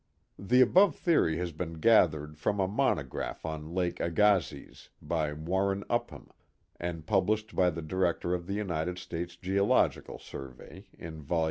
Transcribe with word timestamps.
The 0.39 0.61
above 0.61 0.95
theory 0.95 1.37
has 1.37 1.51
been 1.51 1.73
gathered 1.73 2.35
from 2.39 2.59
a 2.59 2.67
monograph 2.67 3.45
on 3.45 3.75
Lake 3.75 3.99
Agassiz, 3.99 4.89
by 4.99 5.31
Warren 5.31 5.83
Upham, 5.91 6.31
and 6.79 7.05
published 7.05 7.55
by 7.55 7.69
the 7.69 7.83
director 7.83 8.33
of 8.33 8.47
the 8.47 8.57
Urtited 8.59 8.97
Stale* 8.97 9.27
Geological 9.39 10.17
Survey 10.17 10.87
in 10.97 11.21
vol. 11.21 11.39